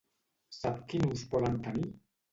[0.59, 1.89] Sap quin ús poden tenir?